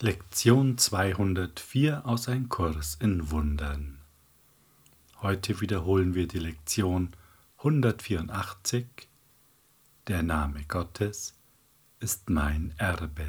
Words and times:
Lektion 0.00 0.78
204 0.78 2.06
aus 2.06 2.28
Ein 2.28 2.48
Kurs 2.48 2.96
in 3.00 3.32
Wundern. 3.32 3.98
Heute 5.22 5.60
wiederholen 5.60 6.14
wir 6.14 6.28
die 6.28 6.38
Lektion 6.38 7.10
184. 7.56 8.86
Der 10.06 10.22
Name 10.22 10.62
Gottes 10.68 11.34
ist 11.98 12.30
mein 12.30 12.72
Erbe. 12.76 13.26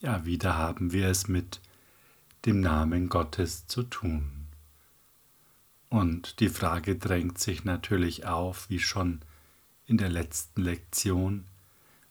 Ja, 0.00 0.26
wieder 0.26 0.58
haben 0.58 0.92
wir 0.92 1.06
es 1.06 1.28
mit 1.28 1.60
dem 2.46 2.60
Namen 2.60 3.08
Gottes 3.08 3.68
zu 3.68 3.84
tun. 3.84 4.48
Und 5.88 6.40
die 6.40 6.48
Frage 6.48 6.96
drängt 6.96 7.38
sich 7.38 7.62
natürlich 7.64 8.26
auf, 8.26 8.68
wie 8.68 8.80
schon 8.80 9.20
in 9.86 9.98
der 9.98 10.10
letzten 10.10 10.62
Lektion, 10.62 11.46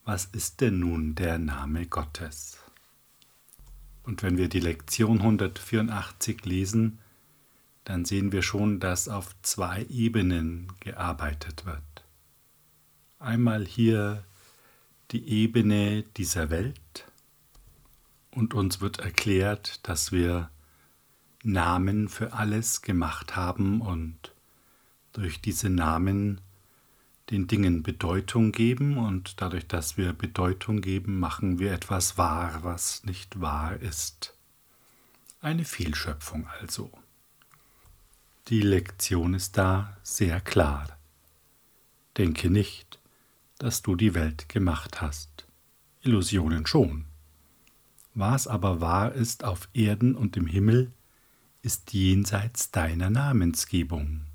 was 0.05 0.25
ist 0.25 0.61
denn 0.61 0.79
nun 0.79 1.15
der 1.15 1.37
Name 1.37 1.85
Gottes? 1.85 2.57
Und 4.03 4.21
wenn 4.21 4.37
wir 4.37 4.49
die 4.49 4.59
Lektion 4.59 5.19
184 5.19 6.43
lesen, 6.45 6.99
dann 7.85 8.05
sehen 8.05 8.31
wir 8.31 8.41
schon, 8.41 8.79
dass 8.79 9.07
auf 9.07 9.35
zwei 9.41 9.85
Ebenen 9.89 10.67
gearbeitet 10.79 11.65
wird. 11.65 11.81
Einmal 13.19 13.65
hier 13.65 14.23
die 15.11 15.27
Ebene 15.27 16.03
dieser 16.17 16.49
Welt 16.49 17.05
und 18.31 18.53
uns 18.53 18.81
wird 18.81 18.99
erklärt, 18.99 19.87
dass 19.87 20.11
wir 20.11 20.49
Namen 21.43 22.09
für 22.09 22.33
alles 22.33 22.81
gemacht 22.81 23.35
haben 23.35 23.81
und 23.81 24.33
durch 25.13 25.41
diese 25.41 25.69
Namen 25.69 26.41
den 27.29 27.47
Dingen 27.47 27.83
Bedeutung 27.83 28.51
geben 28.51 28.97
und 28.97 29.41
dadurch, 29.41 29.67
dass 29.67 29.97
wir 29.97 30.13
Bedeutung 30.13 30.81
geben, 30.81 31.19
machen 31.19 31.59
wir 31.59 31.71
etwas 31.71 32.17
wahr, 32.17 32.59
was 32.63 33.03
nicht 33.05 33.39
wahr 33.39 33.77
ist. 33.77 34.35
Eine 35.41 35.65
Fehlschöpfung 35.65 36.47
also. 36.59 36.91
Die 38.49 38.61
Lektion 38.61 39.33
ist 39.33 39.57
da 39.57 39.97
sehr 40.03 40.41
klar. 40.41 40.97
Denke 42.17 42.49
nicht, 42.49 42.99
dass 43.57 43.81
du 43.81 43.95
die 43.95 44.13
Welt 44.13 44.49
gemacht 44.49 45.01
hast. 45.01 45.45
Illusionen 46.01 46.65
schon. 46.65 47.05
Was 48.13 48.47
aber 48.47 48.81
wahr 48.81 49.13
ist 49.13 49.43
auf 49.43 49.69
Erden 49.73 50.15
und 50.15 50.35
im 50.37 50.45
Himmel, 50.45 50.91
ist 51.61 51.93
jenseits 51.93 52.71
deiner 52.71 53.09
Namensgebung. 53.09 54.25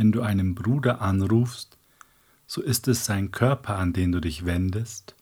Wenn 0.00 0.12
du 0.12 0.22
einen 0.22 0.54
Bruder 0.54 1.02
anrufst, 1.02 1.76
so 2.46 2.62
ist 2.62 2.88
es 2.88 3.04
sein 3.04 3.32
Körper, 3.32 3.76
an 3.76 3.92
den 3.92 4.12
du 4.12 4.20
dich 4.22 4.46
wendest. 4.46 5.14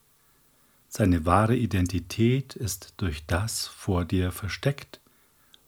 Seine 0.87 1.27
wahre 1.27 1.57
Identität 1.57 2.55
ist 2.55 2.95
durch 2.97 3.27
das 3.27 3.67
vor 3.67 4.05
dir 4.05 4.31
versteckt, 4.31 5.01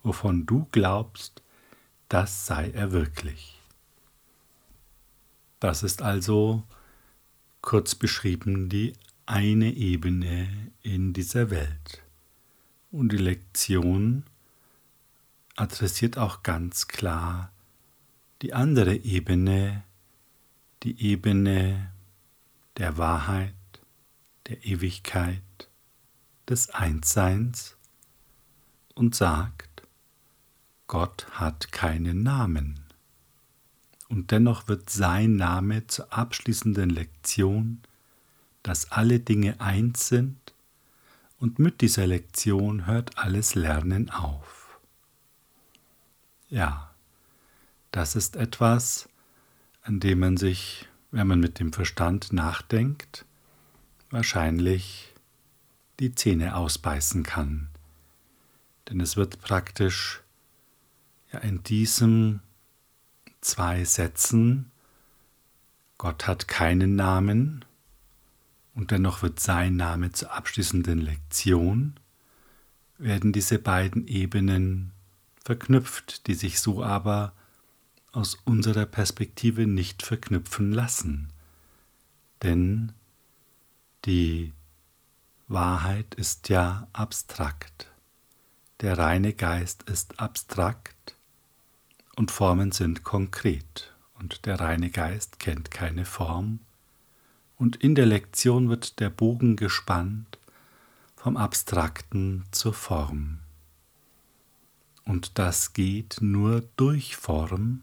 wovon 0.05 0.47
du 0.47 0.69
glaubst, 0.71 1.43
das 2.09 2.47
sei 2.47 2.71
er 2.71 2.93
wirklich. 2.93 3.59
Das 5.59 5.83
ist 5.83 6.03
also 6.03 6.63
kurz 7.63 7.97
beschrieben 7.97 8.69
die 8.69 8.93
eine 9.27 9.73
Ebene 9.73 10.71
in 10.83 11.15
dieser 11.15 11.51
Welt. 11.51 12.01
Und 12.93 13.11
die 13.11 13.17
Lektion 13.17 14.23
adressiert 15.57 16.17
auch 16.17 16.45
ganz 16.45 16.87
klar 16.87 17.51
die 18.43 18.55
andere 18.55 18.95
Ebene, 18.97 19.85
die 20.83 21.01
Ebene 21.01 21.93
der 22.79 22.97
Wahrheit, 22.97 23.55
der 24.47 24.65
Ewigkeit, 24.65 25.43
des 26.49 26.71
Einsseins 26.71 27.77
und 28.95 29.15
sagt, 29.15 29.83
Gott 30.89 31.27
hat 31.31 31.71
keinen 31.71 32.23
Namen. 32.23 32.81
Und 34.09 34.33
dennoch 34.33 34.67
wird 34.67 34.91
sein 34.91 35.37
Name 35.37 35.87
zur 35.87 36.13
abschließenden 36.13 36.91
Lektion, 36.91 37.81
dass 38.65 38.91
alle 38.91 39.21
Dinge 39.21 39.61
eins 39.61 40.09
sind, 40.09 40.37
und 41.39 41.59
mit 41.59 41.81
dieser 41.81 42.07
Lektion 42.07 42.87
hört 42.87 43.17
alles 43.17 43.55
Lernen 43.55 44.11
auf. 44.11 44.79
Ja, 46.51 46.90
das 47.91 48.17
ist 48.17 48.37
etwas, 48.37 49.09
an 49.83 50.01
dem 50.01 50.21
man 50.21 50.37
sich, 50.37 50.89
wenn 51.11 51.27
man 51.27 51.41
mit 51.41 51.59
dem 51.59 51.73
Verstand 51.73 52.33
nachdenkt, 52.33 53.25
wahrscheinlich 54.11 55.15
die 55.99 56.15
Zähne 56.15 56.57
ausbeißen 56.57 57.23
kann. 57.23 57.69
Denn 58.89 59.01
es 59.01 59.17
wird 59.17 59.41
praktisch 59.41 60.23
ja 61.33 61.41
in 61.41 61.63
diesen 61.63 62.43
zwei 63.41 63.85
Sätzen, 63.85 64.71
Gott 65.99 66.27
hat 66.27 66.49
keinen 66.49 66.97
Namen 66.97 67.65
und 68.75 68.91
dennoch 68.91 69.23
wird 69.23 69.39
sein 69.39 69.77
Name 69.77 70.13
zur 70.13 70.33
abschließenden 70.33 70.99
Lektion, 70.99 71.95
werden 72.99 73.33
diese 73.33 73.59
beiden 73.59 74.07
Ebenen 74.07 74.93
verknüpft, 75.45 76.27
die 76.27 76.35
sich 76.35 76.61
so 76.61 76.83
aber 76.83 77.33
aus 78.13 78.37
unserer 78.45 78.87
Perspektive 78.87 79.67
nicht 79.67 80.03
verknüpfen 80.03 80.73
lassen. 80.73 81.29
Denn 82.43 82.93
die 84.05 84.53
Wahrheit 85.49 86.15
ist 86.15 86.49
ja 86.49 86.89
abstrakt. 86.93 87.91
Der 88.81 88.97
reine 88.99 89.33
Geist 89.35 89.83
ist 89.85 90.21
abstrakt 90.21 91.15
und 92.17 92.31
Formen 92.31 92.73
sind 92.73 93.05
konkret 93.05 93.93
und 94.19 94.47
der 94.47 94.61
reine 94.61 94.91
Geist 94.91 95.39
kennt 95.39 95.71
keine 95.71 96.05
Form 96.05 96.61
und 97.57 97.77
in 97.77 97.95
der 97.95 98.07
Lektion 98.07 98.71
wird 98.71 99.01
der 99.01 99.11
Bogen 99.11 99.57
gespannt 99.57 100.39
vom 101.15 101.37
Abstrakten 101.37 102.45
zur 102.53 102.73
Form. 102.73 103.41
Und 105.05 105.39
das 105.39 105.75
geht 105.75 106.19
nur 106.23 106.63
durch 106.77 107.17
Form, 107.17 107.83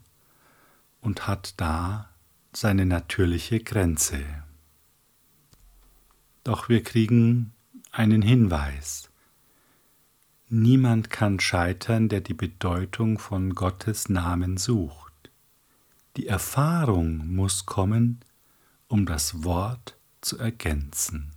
und 1.08 1.26
hat 1.26 1.54
da 1.56 2.10
seine 2.52 2.86
natürliche 2.86 3.62
Grenze. 3.62 4.20
Doch 6.44 6.68
wir 6.68 6.84
kriegen 6.84 7.54
einen 7.94 8.22
Hinweis. 8.22 9.10
Niemand 10.50 11.10
kann 11.10 11.40
scheitern, 11.40 12.10
der 12.10 12.20
die 12.20 12.34
Bedeutung 12.34 13.20
von 13.20 13.56
Gottes 13.56 14.10
Namen 14.10 14.58
sucht. 14.58 15.14
Die 16.18 16.28
Erfahrung 16.28 17.34
muss 17.34 17.66
kommen, 17.66 18.20
um 18.90 19.06
das 19.06 19.46
Wort 19.46 19.96
zu 20.20 20.38
ergänzen. 20.38 21.32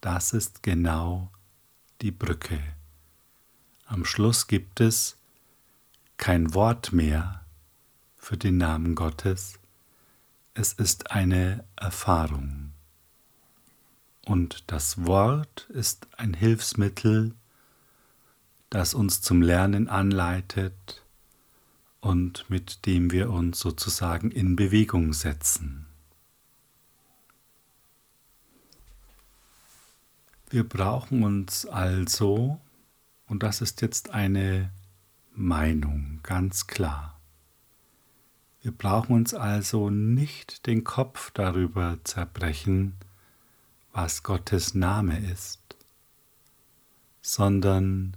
Das 0.00 0.32
ist 0.32 0.62
genau 0.62 1.32
die 2.00 2.12
Brücke. 2.12 2.60
Am 3.86 4.04
Schluss 4.04 4.46
gibt 4.46 4.80
es 4.80 5.16
kein 6.16 6.54
Wort 6.54 6.92
mehr, 6.92 7.42
für 8.26 8.36
den 8.36 8.56
Namen 8.56 8.96
Gottes. 8.96 9.60
Es 10.52 10.72
ist 10.72 11.12
eine 11.12 11.64
Erfahrung. 11.76 12.72
Und 14.24 14.64
das 14.66 15.06
Wort 15.06 15.70
ist 15.70 16.08
ein 16.16 16.34
Hilfsmittel, 16.34 17.36
das 18.68 18.94
uns 18.94 19.22
zum 19.22 19.42
Lernen 19.42 19.88
anleitet 19.88 21.04
und 22.00 22.50
mit 22.50 22.84
dem 22.86 23.12
wir 23.12 23.30
uns 23.30 23.60
sozusagen 23.60 24.32
in 24.32 24.56
Bewegung 24.56 25.12
setzen. 25.12 25.86
Wir 30.50 30.68
brauchen 30.68 31.22
uns 31.22 31.64
also, 31.64 32.60
und 33.28 33.44
das 33.44 33.60
ist 33.60 33.82
jetzt 33.82 34.10
eine 34.10 34.72
Meinung, 35.32 36.18
ganz 36.24 36.66
klar, 36.66 37.15
wir 38.66 38.72
brauchen 38.72 39.14
uns 39.14 39.32
also 39.32 39.90
nicht 39.90 40.66
den 40.66 40.82
Kopf 40.82 41.30
darüber 41.30 41.98
zerbrechen, 42.02 42.96
was 43.92 44.24
Gottes 44.24 44.74
Name 44.74 45.20
ist, 45.30 45.76
sondern 47.20 48.16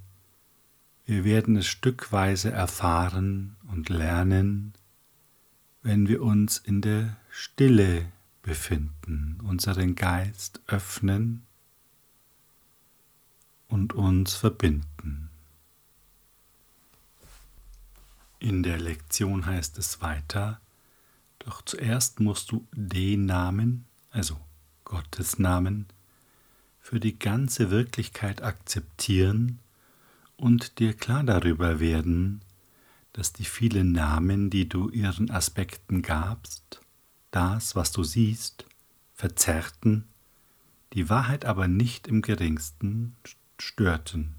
wir 1.06 1.24
werden 1.24 1.56
es 1.56 1.68
stückweise 1.68 2.50
erfahren 2.50 3.58
und 3.72 3.90
lernen, 3.90 4.74
wenn 5.84 6.08
wir 6.08 6.24
uns 6.24 6.58
in 6.58 6.82
der 6.82 7.16
Stille 7.30 8.12
befinden, 8.42 9.38
unseren 9.44 9.94
Geist 9.94 10.62
öffnen 10.66 11.46
und 13.68 13.94
uns 13.94 14.34
verbinden. 14.34 15.29
In 18.40 18.64
der 18.64 18.80
Lektion 18.80 19.46
heißt 19.46 19.78
es 19.78 20.02
weiter, 20.02 20.62
doch 21.40 21.62
zuerst 21.62 22.22
musst 22.22 22.52
du 22.52 22.66
den 22.72 23.26
Namen, 23.26 23.86
also 24.12 24.40
Gottes 24.86 25.40
Namen, 25.40 25.88
für 26.80 27.02
die 27.02 27.20
ganze 27.20 27.70
Wirklichkeit 27.70 28.42
akzeptieren 28.42 29.60
und 30.38 30.80
dir 30.80 30.94
klar 30.94 31.24
darüber 31.24 31.82
werden, 31.82 32.42
dass 33.12 33.34
die 33.34 33.44
vielen 33.44 33.92
Namen, 33.92 34.50
die 34.50 34.70
du 34.70 34.90
ihren 34.90 35.30
Aspekten 35.30 36.02
gabst, 36.02 36.80
das, 37.32 37.76
was 37.76 37.92
du 37.92 38.04
siehst, 38.04 38.66
verzerrten, 39.14 40.08
die 40.94 41.10
Wahrheit 41.10 41.44
aber 41.44 41.68
nicht 41.68 42.08
im 42.08 42.22
geringsten 42.22 43.18
störten. 43.60 44.36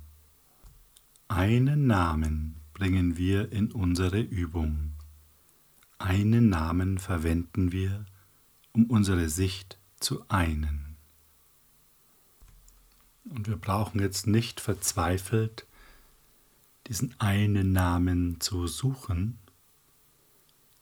Einen 1.28 1.86
Namen 1.86 2.59
bringen 2.80 3.18
wir 3.18 3.52
in 3.52 3.72
unsere 3.72 4.22
Übung. 4.22 4.92
Einen 5.98 6.48
Namen 6.48 6.96
verwenden 6.96 7.72
wir, 7.72 8.06
um 8.72 8.86
unsere 8.86 9.28
Sicht 9.28 9.76
zu 10.00 10.24
einen. 10.30 10.96
Und 13.26 13.48
wir 13.48 13.58
brauchen 13.58 14.00
jetzt 14.00 14.26
nicht 14.26 14.60
verzweifelt 14.60 15.66
diesen 16.86 17.14
einen 17.20 17.72
Namen 17.72 18.40
zu 18.40 18.66
suchen, 18.66 19.38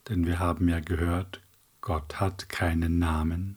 denn 0.08 0.24
wir 0.24 0.38
haben 0.38 0.68
ja 0.68 0.78
gehört, 0.78 1.40
Gott 1.80 2.20
hat 2.20 2.48
keinen 2.48 3.00
Namen, 3.00 3.56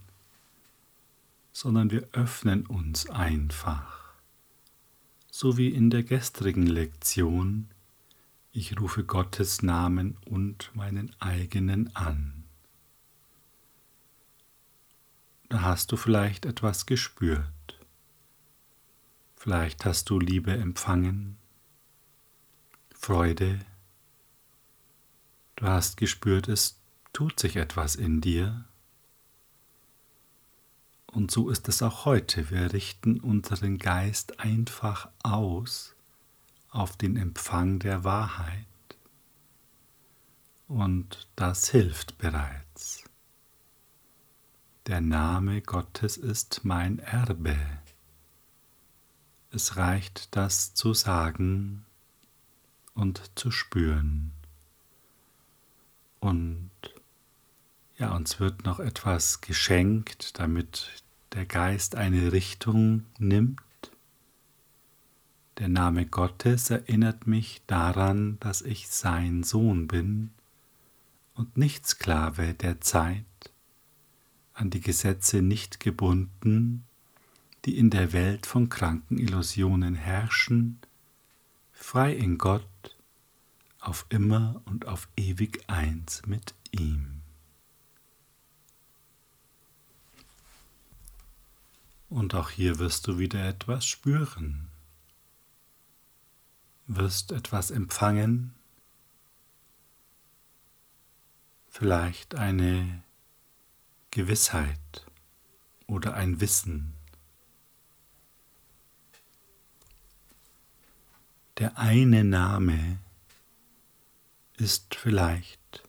sondern 1.54 1.92
wir 1.92 2.08
öffnen 2.12 2.66
uns 2.66 3.08
einfach 3.08 4.16
so 5.30 5.58
wie 5.58 5.70
in 5.70 5.92
der 5.92 6.02
gestrigen 6.02 6.66
Lektion, 6.66 7.70
ich 8.52 8.80
rufe 8.80 9.04
Gottes 9.04 9.62
Namen 9.62 10.18
und 10.26 10.72
meinen 10.76 11.16
eigenen 11.20 11.96
an. 11.96 12.44
Da 15.48 15.62
hast 15.62 15.92
du 15.92 15.98
vielleicht 15.98 16.46
etwas 16.46 16.86
gespürt. 16.86 17.46
Vielleicht 19.36 19.86
hast 19.86 20.10
du 20.10 20.20
Liebe 20.20 20.52
empfangen, 20.52 21.38
Freude. 22.94 23.60
Du 25.56 25.66
hast 25.66 25.98
gespürt, 25.98 26.48
es 26.48 26.80
tut 27.14 27.40
sich 27.40 27.56
etwas 27.56 27.96
in 27.96 28.22
dir. 28.22 28.66
Und 31.08 31.32
so 31.32 31.50
ist 31.50 31.68
es 31.68 31.82
auch 31.82 32.06
heute. 32.06 32.50
Wir 32.52 32.72
richten 32.74 33.20
unseren 33.20 33.78
Geist 33.78 34.40
einfach 34.40 35.10
aus 35.24 35.96
auf 36.72 36.98
den 36.98 37.18
Empfang 37.18 37.80
der 37.80 38.04
Wahrheit. 38.04 38.66
Und 40.68 41.28
das 41.36 41.70
hilft 41.70 42.18
bereits. 42.18 43.04
Der 44.88 45.02
Name 45.02 45.62
Gottes 45.62 46.18
ist 46.18 46.62
mein 46.64 46.98
Erbe. 47.00 47.58
Es 49.52 49.76
reicht 49.76 50.36
das 50.36 50.74
zu 50.74 50.94
sagen 50.94 51.86
und 52.96 53.38
zu 53.38 53.52
spüren. 53.52 54.32
Und 56.22 56.72
ja, 57.98 58.16
uns 58.16 58.40
wird 58.40 58.64
noch 58.64 58.80
etwas 58.80 59.42
geschenkt, 59.42 60.40
damit 60.40 61.04
der 61.34 61.46
Geist 61.46 61.96
eine 61.96 62.32
Richtung 62.32 63.06
nimmt. 63.20 63.62
Der 65.62 65.70
Name 65.70 66.08
Gottes 66.08 66.72
erinnert 66.72 67.28
mich 67.28 67.62
daran, 67.68 68.40
dass 68.40 68.64
ich 68.64 68.88
sein 68.90 69.44
Sohn 69.44 69.88
bin 69.88 70.32
und 71.36 71.56
nicht 71.56 71.86
Sklave 71.86 72.56
der 72.56 72.82
Zeit, 72.82 73.26
an 74.54 74.72
die 74.72 74.82
Gesetze 74.82 75.44
nicht 75.44 75.80
gebunden, 75.80 76.88
die 77.66 77.78
in 77.78 77.92
der 77.92 78.12
Welt 78.12 78.48
von 78.48 78.70
kranken 78.70 79.20
Illusionen 79.20 79.94
herrschen, 79.94 80.80
frei 81.74 82.16
in 82.16 82.40
Gott, 82.40 82.98
auf 83.80 84.08
immer 84.10 84.64
und 84.66 84.88
auf 84.88 85.10
ewig 85.16 85.64
eins 85.68 86.24
mit 86.26 86.56
ihm. 86.72 87.22
Und 92.10 92.34
auch 92.34 92.50
hier 92.50 92.80
wirst 92.80 93.06
du 93.06 93.20
wieder 93.20 93.48
etwas 93.48 93.86
spüren, 93.86 94.71
wirst 96.96 97.32
etwas 97.32 97.72
empfangen, 97.72 98.54
vielleicht 101.70 102.36
eine 102.36 103.04
Gewissheit 104.12 105.06
oder 105.88 106.14
ein 106.16 106.42
Wissen. 106.42 106.94
Der 111.58 111.78
eine 111.78 112.24
Name 112.24 113.00
ist 114.58 114.96
vielleicht 114.96 115.84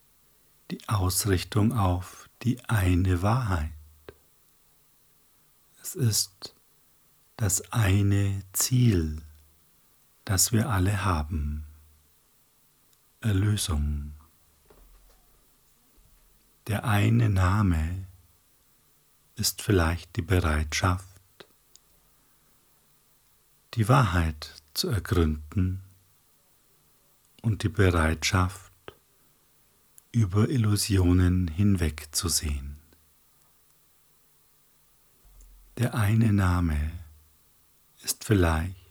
die 0.70 0.88
Ausrichtung 0.88 1.72
auf 1.72 2.28
die 2.42 2.64
eine 2.66 3.22
Wahrheit. 3.22 3.70
Es 5.80 5.94
ist 5.94 6.54
das 7.36 7.72
eine 7.72 8.42
Ziel, 8.52 9.22
das 10.24 10.52
wir 10.52 10.68
alle 10.68 11.04
haben. 11.04 11.64
Erlösung. 13.20 14.14
Der 16.66 16.84
eine 16.84 17.28
Name 17.28 18.06
ist 19.34 19.62
vielleicht 19.62 20.16
die 20.16 20.22
Bereitschaft, 20.22 21.06
die 23.74 23.88
Wahrheit 23.88 24.62
zu 24.74 24.88
ergründen 24.88 25.82
und 27.42 27.62
die 27.62 27.68
Bereitschaft, 27.68 28.72
über 30.12 30.50
Illusionen 30.50 31.48
hinwegzusehen. 31.48 32.76
Der 35.78 35.94
eine 35.94 36.34
Name 36.34 36.92
ist 38.02 38.24
vielleicht 38.24 38.81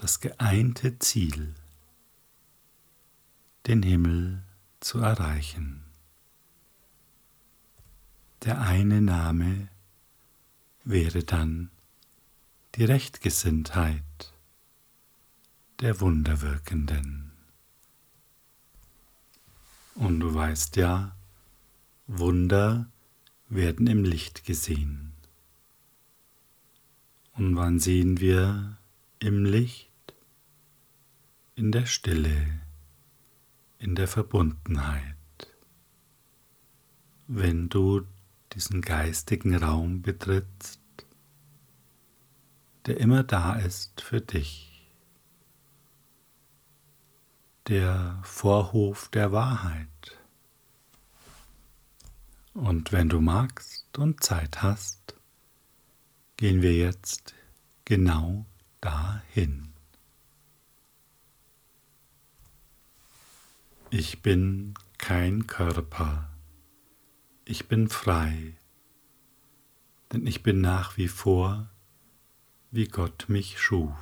das 0.00 0.20
geeinte 0.20 0.98
Ziel, 0.98 1.54
den 3.66 3.82
Himmel 3.82 4.42
zu 4.80 4.98
erreichen. 4.98 5.84
Der 8.44 8.62
eine 8.62 9.02
Name 9.02 9.68
wäre 10.84 11.22
dann 11.22 11.70
die 12.76 12.84
Rechtgesinntheit 12.84 14.32
der 15.80 16.00
Wunderwirkenden. 16.00 17.32
Und 19.96 20.20
du 20.20 20.32
weißt 20.32 20.76
ja, 20.76 21.14
Wunder 22.06 22.90
werden 23.50 23.86
im 23.86 24.04
Licht 24.04 24.44
gesehen. 24.46 25.12
Und 27.34 27.54
wann 27.56 27.78
sehen 27.78 28.18
wir 28.18 28.78
im 29.18 29.44
Licht, 29.44 29.89
in 31.54 31.72
der 31.72 31.86
Stille, 31.86 32.60
in 33.78 33.94
der 33.94 34.08
Verbundenheit? 34.08 35.16
Wenn 37.26 37.68
du 37.68 38.06
diesen 38.52 38.80
geistigen 38.80 39.54
Raum 39.56 40.02
betrittst, 40.02 40.80
der 42.86 42.98
immer 42.98 43.22
da 43.22 43.54
ist 43.54 44.00
für 44.00 44.20
dich, 44.20 44.70
der 47.68 48.18
Vorhof 48.24 49.08
der 49.10 49.30
Wahrheit. 49.32 50.18
Und 52.52 52.90
wenn 52.90 53.08
du 53.08 53.20
magst 53.20 53.96
und 53.96 54.24
Zeit 54.24 54.62
hast, 54.62 55.14
gehen 56.36 56.62
wir 56.62 56.74
jetzt 56.74 57.34
genau 57.84 58.44
dahin. 58.80 59.69
Ich 63.92 64.22
bin 64.22 64.74
kein 64.98 65.48
Körper, 65.48 66.30
ich 67.44 67.66
bin 67.66 67.88
frei, 67.88 68.56
denn 70.12 70.28
ich 70.28 70.44
bin 70.44 70.60
nach 70.60 70.96
wie 70.96 71.08
vor, 71.08 71.68
wie 72.70 72.86
Gott 72.86 73.24
mich 73.26 73.60
schuf. 73.60 73.98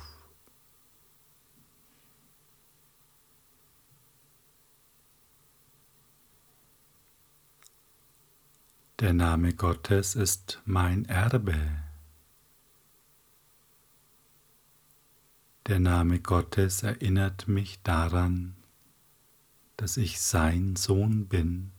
Der 8.99 9.13
Name 9.13 9.55
Gottes 9.55 10.13
ist 10.13 10.61
mein 10.65 11.05
Erbe. 11.05 11.57
Der 15.65 15.79
Name 15.79 16.19
Gottes 16.19 16.83
erinnert 16.83 17.47
mich 17.47 17.81
daran, 17.81 18.58
dass 19.79 19.95
ich 19.95 20.19
sein 20.19 20.75
Sohn 20.75 21.27
bin 21.27 21.71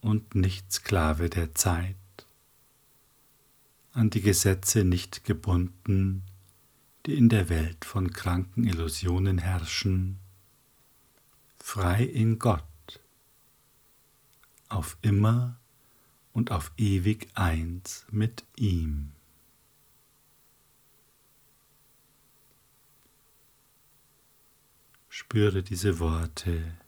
und 0.00 0.34
nicht 0.34 0.72
Sklave 0.72 1.28
der 1.28 1.54
Zeit, 1.54 1.96
an 3.92 4.08
die 4.08 4.22
Gesetze 4.22 4.84
nicht 4.84 5.24
gebunden, 5.24 6.22
die 7.04 7.14
in 7.14 7.28
der 7.28 7.50
Welt 7.50 7.84
von 7.84 8.10
kranken 8.10 8.64
Illusionen 8.64 9.36
herrschen, 9.36 10.18
frei 11.58 12.04
in 12.04 12.38
Gott, 12.38 12.64
auf 14.70 14.96
immer 15.02 15.58
und 16.32 16.52
auf 16.52 16.72
ewig 16.78 17.28
eins 17.34 18.06
mit 18.10 18.44
ihm. 18.56 19.12
Spüre 25.20 25.62
diese 25.62 25.98
Worte, 25.98 26.78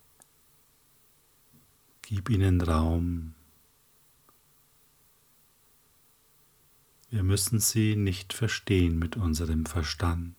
gib 2.00 2.30
ihnen 2.30 2.62
Raum. 2.62 3.34
Wir 7.10 7.22
müssen 7.24 7.60
sie 7.60 7.94
nicht 7.94 8.32
verstehen 8.32 8.98
mit 8.98 9.18
unserem 9.18 9.66
Verstand. 9.66 10.34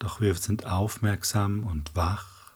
Doch 0.00 0.20
wir 0.20 0.34
sind 0.34 0.66
aufmerksam 0.66 1.62
und 1.62 1.94
wach 1.94 2.52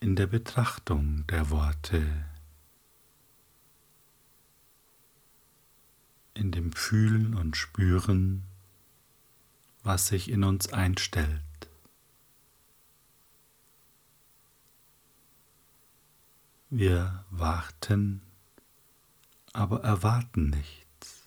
in 0.00 0.16
der 0.16 0.28
Betrachtung 0.28 1.26
der 1.26 1.50
Worte, 1.50 2.24
in 6.40 6.52
dem 6.52 6.72
Fühlen 6.72 7.34
und 7.34 7.56
Spüren, 7.56 8.44
was 9.82 10.08
sich 10.08 10.30
in 10.30 10.42
uns 10.42 10.72
einstellt. 10.72 11.42
Wir 16.70 17.24
warten, 17.30 18.22
aber 19.52 19.82
erwarten 19.82 20.50
nichts. 20.50 21.24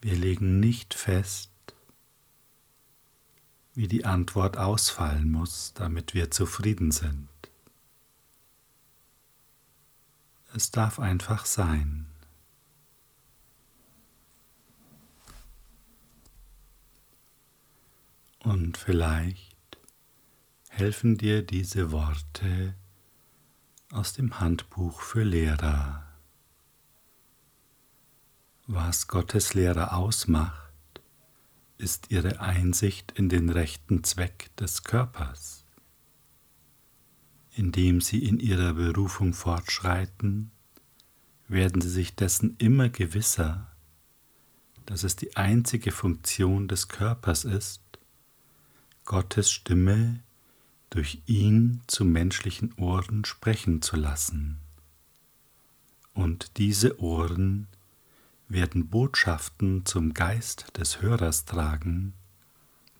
Wir 0.00 0.16
legen 0.16 0.60
nicht 0.60 0.94
fest, 0.94 1.50
wie 3.74 3.88
die 3.88 4.04
Antwort 4.04 4.56
ausfallen 4.56 5.30
muss, 5.30 5.74
damit 5.74 6.14
wir 6.14 6.30
zufrieden 6.30 6.90
sind. 6.90 7.31
Es 10.54 10.70
darf 10.70 10.98
einfach 10.98 11.46
sein. 11.46 12.06
Und 18.40 18.76
vielleicht 18.76 19.78
helfen 20.68 21.16
dir 21.16 21.42
diese 21.42 21.90
Worte 21.92 22.74
aus 23.92 24.12
dem 24.12 24.40
Handbuch 24.40 25.00
für 25.00 25.22
Lehrer. 25.22 26.06
Was 28.66 29.08
Gottes 29.08 29.54
Lehrer 29.54 29.96
ausmacht, 29.96 30.72
ist 31.78 32.10
ihre 32.10 32.40
Einsicht 32.40 33.12
in 33.12 33.28
den 33.28 33.48
rechten 33.48 34.04
Zweck 34.04 34.54
des 34.56 34.84
Körpers. 34.84 35.61
Indem 37.54 38.00
sie 38.00 38.24
in 38.24 38.38
ihrer 38.40 38.74
Berufung 38.74 39.34
fortschreiten, 39.34 40.50
werden 41.48 41.82
sie 41.82 41.90
sich 41.90 42.14
dessen 42.14 42.56
immer 42.58 42.88
gewisser, 42.88 43.70
dass 44.86 45.04
es 45.04 45.16
die 45.16 45.36
einzige 45.36 45.92
Funktion 45.92 46.66
des 46.66 46.88
Körpers 46.88 47.44
ist, 47.44 47.82
Gottes 49.04 49.50
Stimme 49.50 50.20
durch 50.90 51.22
ihn 51.26 51.82
zu 51.86 52.04
menschlichen 52.04 52.72
Ohren 52.74 53.24
sprechen 53.24 53.82
zu 53.82 53.96
lassen. 53.96 54.58
Und 56.14 56.58
diese 56.58 57.00
Ohren 57.00 57.66
werden 58.48 58.88
Botschaften 58.88 59.84
zum 59.86 60.14
Geist 60.14 60.76
des 60.76 61.00
Hörers 61.00 61.44
tragen, 61.44 62.14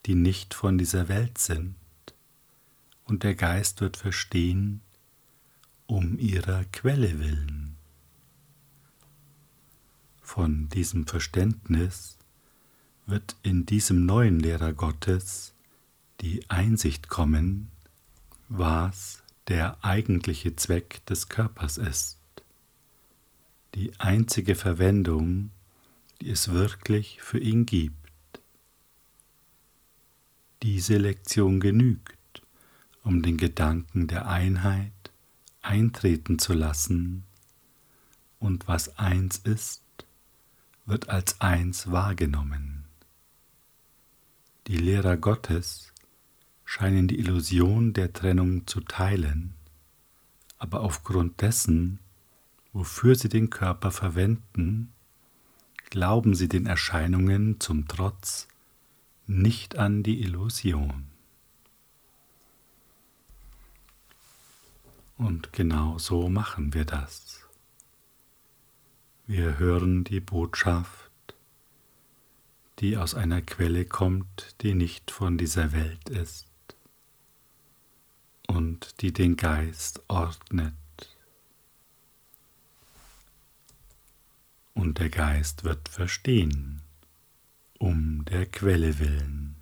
die 0.06 0.14
nicht 0.14 0.54
von 0.54 0.78
dieser 0.78 1.08
Welt 1.08 1.38
sind, 1.38 1.76
und 3.12 3.24
der 3.24 3.34
Geist 3.34 3.82
wird 3.82 3.98
verstehen, 3.98 4.80
um 5.86 6.18
ihrer 6.18 6.64
Quelle 6.72 7.18
willen. 7.20 7.76
Von 10.22 10.70
diesem 10.70 11.06
Verständnis 11.06 12.16
wird 13.04 13.36
in 13.42 13.66
diesem 13.66 14.06
neuen 14.06 14.40
Lehrer 14.40 14.72
Gottes 14.72 15.52
die 16.22 16.48
Einsicht 16.48 17.10
kommen, 17.10 17.70
was 18.48 19.22
der 19.46 19.84
eigentliche 19.84 20.56
Zweck 20.56 21.04
des 21.04 21.28
Körpers 21.28 21.76
ist, 21.76 22.16
die 23.74 23.92
einzige 24.00 24.54
Verwendung, 24.54 25.50
die 26.22 26.30
es 26.30 26.48
wirklich 26.48 27.20
für 27.20 27.38
ihn 27.38 27.66
gibt. 27.66 28.40
Diese 30.62 30.96
Lektion 30.96 31.60
genügt, 31.60 32.16
um 33.02 33.22
den 33.22 33.36
Gedanken 33.36 34.06
der 34.06 34.28
Einheit 34.28 34.92
eintreten 35.62 36.38
zu 36.38 36.52
lassen, 36.52 37.24
und 38.38 38.66
was 38.66 38.98
eins 38.98 39.38
ist, 39.38 39.82
wird 40.84 41.08
als 41.08 41.40
eins 41.40 41.90
wahrgenommen. 41.92 42.84
Die 44.66 44.76
Lehrer 44.76 45.16
Gottes 45.16 45.92
scheinen 46.64 47.06
die 47.06 47.18
Illusion 47.18 47.92
der 47.92 48.12
Trennung 48.12 48.66
zu 48.66 48.80
teilen, 48.80 49.54
aber 50.58 50.80
aufgrund 50.80 51.40
dessen, 51.40 51.98
wofür 52.72 53.14
sie 53.14 53.28
den 53.28 53.50
Körper 53.50 53.90
verwenden, 53.90 54.92
glauben 55.90 56.34
sie 56.34 56.48
den 56.48 56.66
Erscheinungen 56.66 57.60
zum 57.60 57.86
Trotz 57.86 58.48
nicht 59.26 59.76
an 59.76 60.02
die 60.02 60.20
Illusion. 60.22 61.11
Und 65.22 65.52
genau 65.52 65.98
so 65.98 66.28
machen 66.28 66.74
wir 66.74 66.84
das. 66.84 67.46
Wir 69.24 69.56
hören 69.60 70.02
die 70.02 70.18
Botschaft, 70.18 71.12
die 72.80 72.96
aus 72.96 73.14
einer 73.14 73.40
Quelle 73.40 73.84
kommt, 73.84 74.56
die 74.62 74.74
nicht 74.74 75.12
von 75.12 75.38
dieser 75.38 75.70
Welt 75.70 76.08
ist 76.08 76.48
und 78.48 79.00
die 79.00 79.12
den 79.12 79.36
Geist 79.36 80.02
ordnet. 80.08 80.74
Und 84.74 84.98
der 84.98 85.08
Geist 85.08 85.62
wird 85.62 85.88
verstehen, 85.88 86.82
um 87.78 88.24
der 88.24 88.46
Quelle 88.46 88.98
willen. 88.98 89.54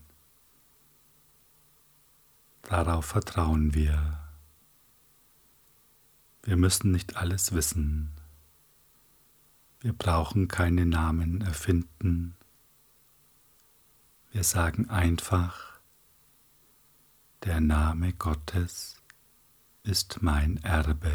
Darauf 2.62 3.04
vertrauen 3.04 3.74
wir. 3.74 4.29
Wir 6.42 6.56
müssen 6.56 6.90
nicht 6.90 7.16
alles 7.16 7.52
wissen. 7.52 8.12
Wir 9.80 9.92
brauchen 9.92 10.48
keine 10.48 10.86
Namen 10.86 11.40
erfinden. 11.40 12.36
Wir 14.30 14.44
sagen 14.44 14.88
einfach, 14.88 15.80
der 17.44 17.60
Name 17.60 18.12
Gottes 18.12 18.96
ist 19.82 20.22
mein 20.22 20.58
Erbe. 20.58 21.12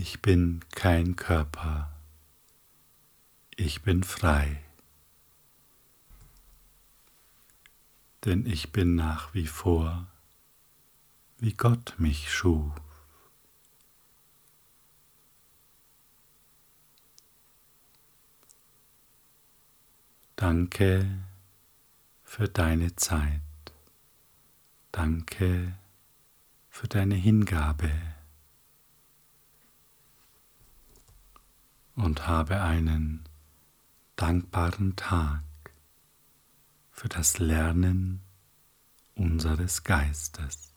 Ich 0.00 0.22
bin 0.22 0.60
kein 0.76 1.16
Körper, 1.16 1.90
ich 3.56 3.82
bin 3.82 4.04
frei, 4.04 4.62
denn 8.24 8.46
ich 8.46 8.70
bin 8.70 8.94
nach 8.94 9.34
wie 9.34 9.48
vor 9.48 10.06
wie 11.38 11.52
Gott 11.52 11.96
mich 11.98 12.32
schuf. 12.32 12.72
Danke 20.36 21.24
für 22.22 22.48
deine 22.48 22.94
Zeit. 22.94 23.40
Danke 24.92 25.76
für 26.70 26.86
deine 26.86 27.16
Hingabe. 27.16 27.90
Und 31.98 32.28
habe 32.28 32.60
einen 32.60 33.24
dankbaren 34.14 34.94
Tag 34.94 35.42
für 36.92 37.08
das 37.08 37.38
Lernen 37.38 38.20
unseres 39.16 39.82
Geistes. 39.82 40.72